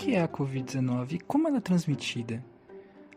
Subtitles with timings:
[0.00, 2.42] que é a Covid-19 e como ela é transmitida?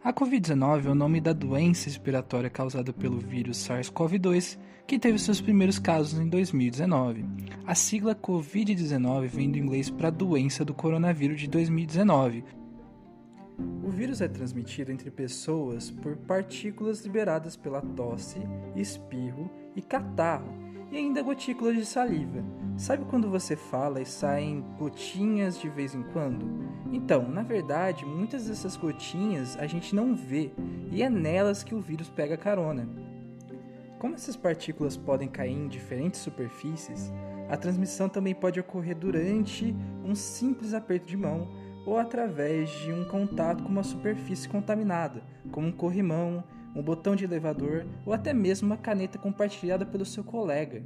[0.03, 5.39] A Covid-19 é o nome da doença respiratória causada pelo vírus SARS-CoV-2, que teve seus
[5.39, 7.23] primeiros casos em 2019.
[7.65, 12.43] A sigla Covid-19 vem do inglês para doença do coronavírus de 2019.
[13.81, 18.41] O vírus é transmitido entre pessoas por partículas liberadas pela tosse,
[18.75, 20.53] espirro e catarro,
[20.91, 22.43] e ainda gotículas de saliva.
[22.77, 26.45] Sabe quando você fala e saem gotinhas de vez em quando?
[26.91, 30.51] Então, na verdade, muitas dessas gotinhas a gente não vê
[30.91, 32.89] e é nelas que o vírus pega carona.
[33.99, 37.13] Como essas partículas podem cair em diferentes superfícies,
[37.47, 41.47] a transmissão também pode ocorrer durante um simples aperto de mão
[41.85, 46.43] ou através de um contato com uma superfície contaminada, como um corrimão,
[46.75, 50.83] um botão de elevador ou até mesmo uma caneta compartilhada pelo seu colega.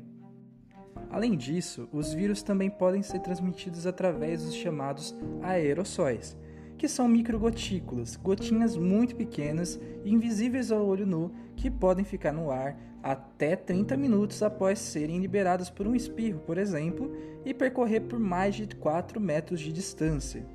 [1.10, 6.38] Além disso, os vírus também podem ser transmitidos através dos chamados aerossóis,
[6.78, 12.78] que são microgotículas, gotinhas muito pequenas invisíveis ao olho nu que podem ficar no ar
[13.02, 17.16] até 30 minutos após serem liberadas por um espirro, por exemplo,
[17.46, 20.46] e percorrer por mais de 4 metros de distância.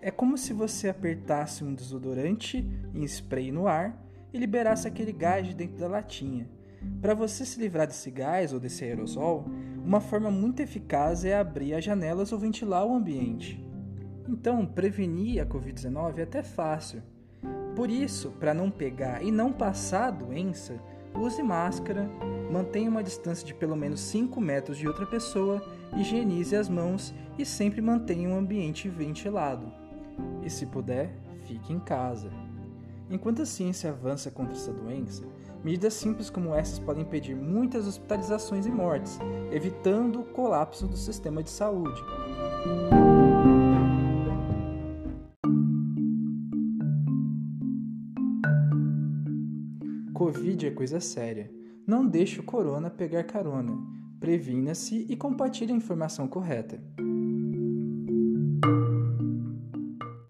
[0.00, 3.98] É como se você apertasse um desodorante em spray no ar
[4.32, 6.48] e liberasse aquele gás de dentro da latinha.
[7.00, 9.44] Para você se livrar desse gás ou desse aerosol,
[9.84, 13.60] uma forma muito eficaz é abrir as janelas ou ventilar o ambiente.
[14.28, 17.02] Então, prevenir a Covid-19 é até fácil.
[17.74, 20.80] Por isso, para não pegar e não passar a doença,
[21.14, 22.08] use máscara,
[22.50, 25.62] mantenha uma distância de pelo menos 5 metros de outra pessoa,
[25.96, 29.72] higienize as mãos e sempre mantenha um ambiente ventilado.
[30.42, 31.14] E se puder,
[31.46, 32.30] fique em casa.
[33.10, 35.22] Enquanto a ciência avança contra essa doença,
[35.62, 39.18] medidas simples como essas podem impedir muitas hospitalizações e mortes,
[39.50, 42.00] evitando o colapso do sistema de saúde.
[50.14, 51.50] Covid é coisa séria.
[51.86, 53.76] Não deixe o corona pegar carona.
[54.20, 56.80] Previna-se e compartilhe a informação correta.